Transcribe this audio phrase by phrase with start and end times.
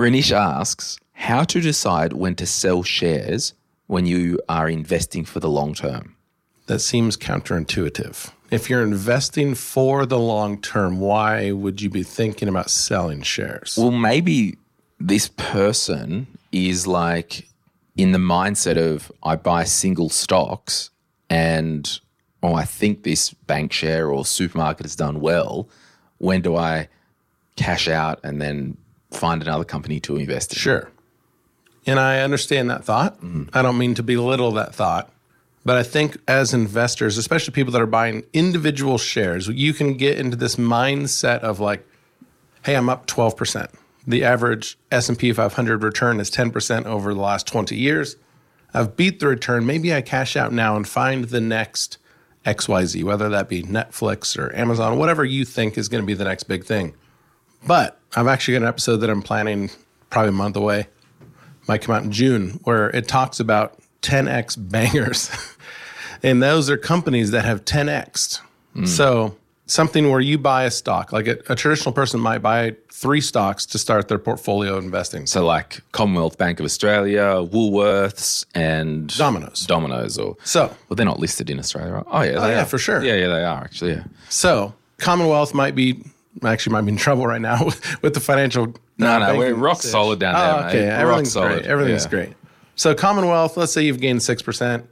[0.00, 3.52] Renish asks how to decide when to sell shares
[3.86, 6.16] when you are investing for the long term.
[6.68, 8.32] That seems counterintuitive.
[8.50, 13.76] If you're investing for the long term, why would you be thinking about selling shares?
[13.76, 14.56] Well, maybe
[14.98, 17.46] this person is like
[17.94, 20.88] in the mindset of I buy single stocks
[21.28, 22.00] and
[22.42, 25.68] oh, I think this bank share or supermarket has done well.
[26.16, 26.88] When do I
[27.56, 28.78] cash out and then
[29.10, 30.58] find another company to invest in?
[30.58, 30.90] Sure.
[31.86, 33.16] And I understand that thought.
[33.16, 33.44] Mm-hmm.
[33.52, 35.10] I don't mean to belittle that thought.
[35.64, 40.18] But I think as investors, especially people that are buying individual shares, you can get
[40.18, 41.86] into this mindset of like,
[42.64, 43.70] hey, I'm up 12%.
[44.06, 48.16] The average S&P 500 return is 10% over the last 20 years.
[48.72, 49.66] I've beat the return.
[49.66, 51.98] Maybe I cash out now and find the next
[52.46, 56.24] XYZ, whether that be Netflix or Amazon, whatever you think is going to be the
[56.24, 56.94] next big thing.
[57.66, 59.70] But I've actually got an episode that I'm planning
[60.08, 60.88] probably a month away.
[61.68, 65.30] Might come out in June, where it talks about 10x bangers.
[66.22, 68.40] and those are companies that have 10x.
[68.74, 68.86] Hmm.
[68.86, 73.20] So something where you buy a stock, like a, a traditional person might buy three
[73.20, 75.26] stocks to start their portfolio investing.
[75.26, 79.66] So like Commonwealth Bank of Australia, Woolworths, and Domino's.
[79.66, 82.04] Domino's, or So well, they're not listed in Australia, right?
[82.08, 82.66] Oh yeah, they oh, yeah, are.
[82.66, 83.02] for sure.
[83.02, 83.92] Yeah, yeah, they are actually.
[83.92, 84.04] Yeah.
[84.28, 86.02] So Commonwealth might be
[86.44, 88.74] actually might be in trouble right now with, with the financial.
[88.98, 89.90] No, uh, no, we're rock situation.
[89.92, 90.88] solid down Oh, there, okay, mate.
[90.90, 91.48] Rock everything's solid.
[91.48, 91.66] great.
[91.66, 92.10] Everything's Yeah.
[92.10, 92.32] great.
[92.76, 94.86] So Commonwealth, let's say you've gained six percent.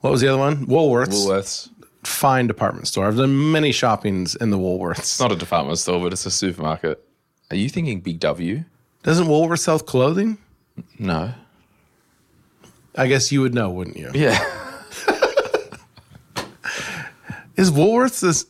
[0.00, 0.66] What was the other one?
[0.66, 1.08] Woolworths.
[1.26, 1.68] Woolworths.
[2.02, 3.06] Fine department store.
[3.06, 4.98] I've done many shoppings in the Woolworths.
[4.98, 7.00] It's not a department store, but it's a supermarket.
[7.50, 8.64] Are you thinking Big W?
[9.04, 10.38] Doesn't Woolworths sell clothing?
[10.98, 11.32] No.
[12.96, 14.10] I guess you would know, wouldn't you?
[14.14, 14.38] Yeah.
[17.56, 18.46] Is Woolworths this?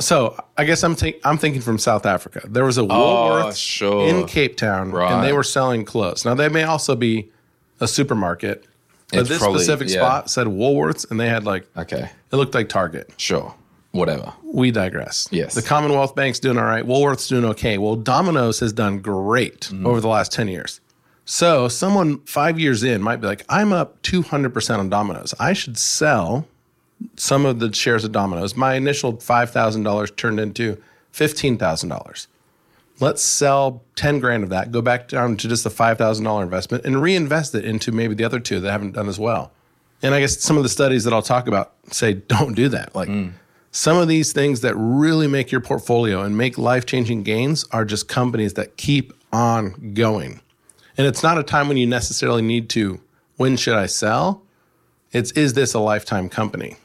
[0.00, 2.40] So I guess I'm think I'm thinking from South Africa.
[2.48, 4.08] There was a Woolworths Oh, sure.
[4.08, 5.12] in Cape Town, right.
[5.12, 6.24] and they were selling clothes.
[6.24, 7.30] Now they may also be
[7.80, 8.64] a supermarket,
[9.10, 9.96] but It's this probably- specific yeah.
[10.00, 12.10] spot said Woolworths, and they had like Okay.
[12.32, 13.10] it looked like Target.
[13.16, 13.54] Sure.
[13.92, 14.32] Whatever.
[14.42, 15.28] We digress.
[15.30, 15.54] Yes.
[15.54, 16.84] the Commonwealth Bank's doing all right.
[16.86, 17.76] Woolworths doing okay.
[17.78, 19.86] Well, Domino's has done great Mm-hmm.
[19.86, 20.80] over the last ten years.
[21.26, 25.34] So someone five years in might be like, I'm up 200% on Domino's.
[25.38, 26.46] I should sell
[27.16, 28.56] some of the shares of Domino's.
[28.56, 30.82] My initial $5,000 turned into
[31.12, 32.26] $15,000.
[33.00, 37.02] Let's sell 10 grand of that, go back down to just the $5,000 investment and
[37.02, 39.50] reinvest it into maybe the other two that haven't done as well.
[40.02, 42.94] And I guess some of the studies that I'll talk about say don't do that.
[42.94, 43.32] Like mm.
[43.70, 47.84] some of these things that really make your portfolio and make life changing gains are
[47.84, 50.40] just companies that keep on going.
[50.98, 53.00] And it's not a time when you necessarily need to,
[53.36, 54.42] when should I sell?
[55.12, 56.76] It's, is this a lifetime company?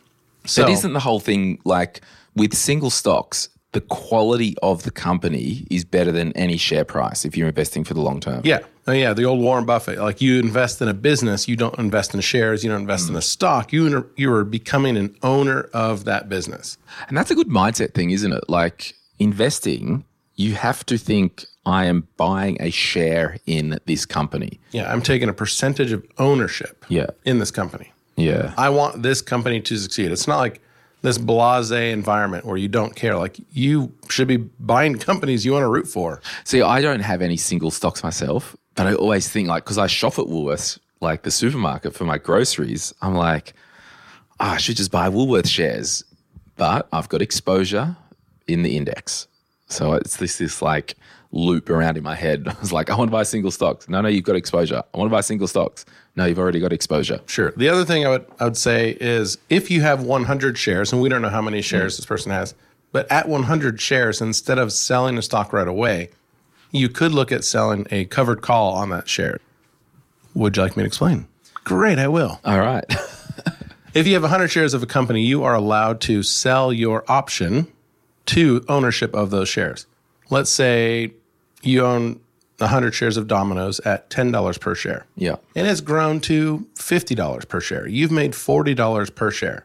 [0.47, 2.01] So, But isn't the whole thing like
[2.35, 7.35] with single stocks, the quality of the company is better than any share price if
[7.37, 8.41] you're investing for the long term?
[8.43, 8.59] yeah.
[8.89, 9.11] Oh, yeah.
[9.11, 12.63] The old Warren Buffett, like you invest in a business, you don't invest in shares,
[12.63, 13.23] you don't invest in a mm.
[13.23, 13.73] stock.
[13.73, 16.77] You, you are becoming an owner of that business.
[17.09, 18.45] And that's a good mindset thing, isn't it?
[18.47, 24.61] Like investing, you have to think, I am buying a share in this company.
[24.71, 24.89] Yeah.
[24.89, 27.07] I'm taking a percentage of ownership Yeah.
[27.25, 27.91] in this company.
[28.17, 28.53] Yeah.
[28.57, 30.11] I want this company to succeed.
[30.11, 30.59] It's not like
[31.03, 33.15] this blase environment where you don't care.
[33.15, 36.21] Like you should be buying companies you want to root for.
[36.43, 39.87] See, I don't have any single stocks myself, but I always think like because I
[39.87, 43.53] shop at Woolworths, like the supermarket for my groceries, I'm like,
[44.39, 46.03] "Ah, I should just buy Woolworths shares,
[46.55, 47.95] but I've got exposure
[48.47, 49.27] in the index,
[49.67, 50.95] so it's this this like
[51.31, 52.47] loop around in my head.
[52.47, 53.87] I was like, I want to buy single stocks.
[53.89, 54.83] No, no, you've got exposure.
[54.93, 55.85] I want to buy single stocks.
[56.15, 57.19] No, you've already got exposure.
[57.27, 57.53] Sure.
[57.57, 61.01] The other thing I would I would say is if you have 100 shares, and
[61.01, 62.55] we don't know how many shares this person has,
[62.91, 66.09] but at 100 shares, instead of selling a stock right away,
[66.71, 69.39] you could look at selling a covered call on that share.
[70.33, 71.27] Would you like me to explain?
[71.63, 72.39] Great, I will.
[72.45, 72.85] All right.
[73.97, 77.67] If you have 100 shares of a company, you are allowed to sell your option
[78.27, 79.87] to ownership of those shares.
[80.29, 81.13] Let's say
[81.61, 82.19] you own
[82.59, 85.05] 100 shares of Domino's at $10 per share.
[85.15, 85.35] yeah.
[85.55, 87.87] And it's grown to $50 per share.
[87.87, 89.63] You've made $40 per share.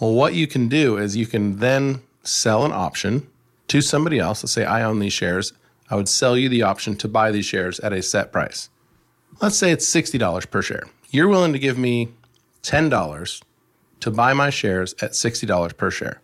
[0.00, 3.28] Well, what you can do is you can then sell an option
[3.68, 4.42] to somebody else.
[4.42, 5.52] Let's say I own these shares.
[5.90, 8.70] I would sell you the option to buy these shares at a set price.
[9.40, 10.84] Let's say it's $60 per share.
[11.10, 12.08] You're willing to give me
[12.62, 13.42] $10
[14.00, 16.20] to buy my shares at $60 per share.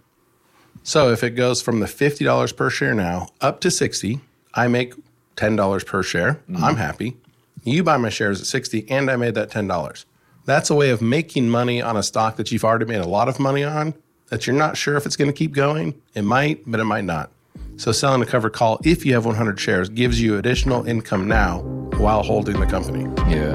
[0.82, 4.20] So if it goes from the $50 per share now up to 60,
[4.55, 4.94] I make
[5.37, 6.34] $10 per share.
[6.34, 6.64] Mm-hmm.
[6.64, 7.17] I'm happy.
[7.64, 10.05] You buy my shares at 60 and I made that $10.
[10.44, 13.29] That's a way of making money on a stock that you've already made a lot
[13.29, 13.94] of money on
[14.29, 15.94] that you're not sure if it's going to keep going.
[16.14, 17.31] It might, but it might not.
[17.76, 21.61] So selling a covered call if you have 100 shares gives you additional income now
[21.99, 23.05] while holding the company.
[23.31, 23.55] Yeah.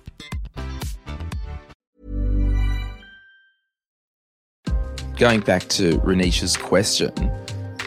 [5.21, 7.13] Going back to Renisha's question,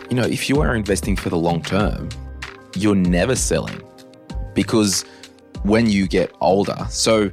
[0.08, 2.08] you know, if you are investing for the long term,
[2.76, 3.82] you're never selling
[4.54, 5.04] because
[5.64, 7.32] when you get older, so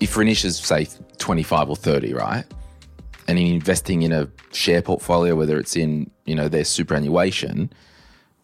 [0.00, 0.88] if Renisha's say
[1.18, 2.44] 25 or 30, right?
[3.28, 7.72] And in investing in a share portfolio, whether it's in, you know, their superannuation,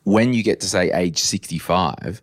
[0.04, 2.22] when you get to say age 65,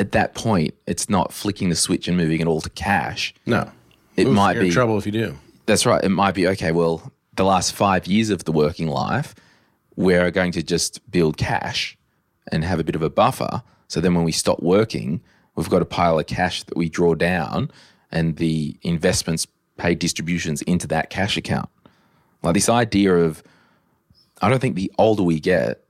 [0.00, 3.32] at that point, it's not flicking the switch and moving it all to cash.
[3.46, 3.70] No.
[4.16, 5.38] It Oof, might you're in be trouble if you do.
[5.66, 6.02] that's right.
[6.02, 6.72] It might be okay.
[6.72, 9.34] Well, the last five years of the working life,
[9.96, 11.96] we're going to just build cash
[12.52, 13.62] and have a bit of a buffer.
[13.88, 15.22] So then when we stop working,
[15.56, 17.70] we've got a pile of cash that we draw down
[18.12, 19.46] and the investments
[19.78, 21.70] pay distributions into that cash account.
[22.42, 23.42] Like this idea of,
[24.42, 25.82] I don't think the older we get,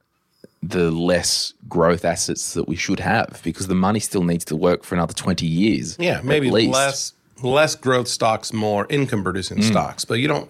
[0.63, 4.85] the less growth assets that we should have because the money still needs to work
[4.85, 5.97] for another 20 years.
[5.99, 9.65] Yeah, maybe less less growth stocks, more income producing Mm.
[9.65, 10.05] stocks.
[10.05, 10.49] But you don't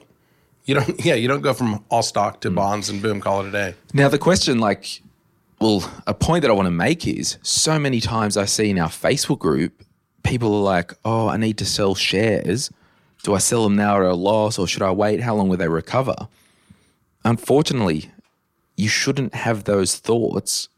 [0.70, 2.54] you don't yeah, you don't go from all stock to hmm.
[2.54, 3.74] bonds and boom, call it a day.
[3.92, 5.02] Now, the question, like,
[5.60, 8.78] well, a point that I want to make is so many times I see in
[8.78, 9.82] our Facebook group,
[10.22, 12.70] people are like, oh, I need to sell shares.
[13.24, 15.20] Do I sell them now at a loss or should I wait?
[15.20, 16.28] How long will they recover?
[17.24, 18.10] Unfortunately,
[18.76, 20.68] you shouldn't have those thoughts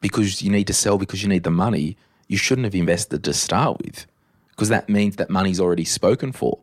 [0.00, 1.96] because you need to sell because you need the money.
[2.26, 4.06] You shouldn't have invested to start with
[4.48, 6.58] because that means that money's already spoken for.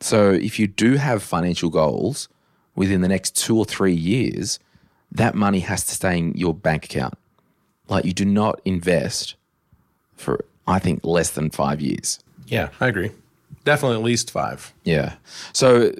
[0.00, 2.28] So if you do have financial goals
[2.74, 4.58] within the next two or three years,
[5.12, 7.14] that money has to stay in your bank account.
[7.88, 9.36] Like you do not invest
[10.14, 12.18] for, I think, less than five years.
[12.46, 13.12] Yeah, I agree.
[13.64, 14.72] Definitely at least five.
[14.84, 15.14] Yeah.
[15.52, 15.92] So,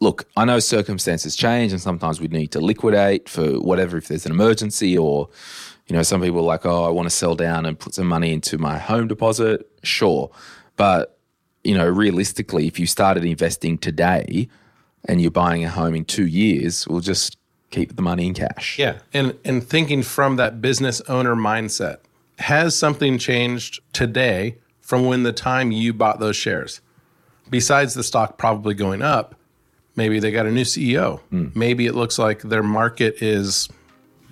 [0.00, 4.26] look, I know circumstances change and sometimes we need to liquidate for whatever, if there's
[4.26, 5.28] an emergency or,
[5.86, 8.06] you know, some people are like, oh, I want to sell down and put some
[8.06, 9.68] money into my home deposit.
[9.82, 10.30] Sure.
[10.76, 11.17] But,
[11.64, 14.48] you know, realistically, if you started investing today
[15.06, 17.36] and you're buying a home in two years, we'll just
[17.70, 18.78] keep the money in cash.
[18.78, 18.98] Yeah.
[19.12, 21.98] And and thinking from that business owner mindset,
[22.38, 26.80] has something changed today from when the time you bought those shares?
[27.50, 29.34] Besides the stock probably going up,
[29.96, 31.20] maybe they got a new CEO.
[31.30, 31.48] Hmm.
[31.54, 33.68] Maybe it looks like their market is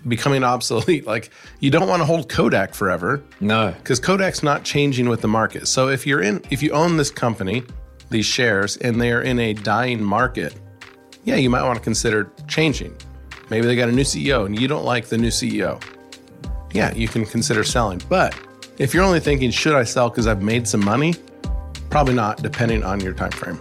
[0.08, 1.06] becoming obsolete.
[1.06, 1.30] Like
[1.60, 3.72] you don't want to hold Kodak forever No.
[3.78, 5.68] because Kodak's not changing with the market.
[5.68, 7.62] So if you're in, if you own this company,
[8.10, 10.54] these shares, and they are in a dying market,
[11.24, 12.96] yeah, you might want to consider changing.
[13.50, 15.82] Maybe they got a new CEO and you don't like the new CEO.
[16.72, 18.00] Yeah, you can consider selling.
[18.08, 18.38] But
[18.78, 21.14] if you're only thinking, should I sell because I've made some money?
[21.90, 23.60] Probably not, depending on your time frame.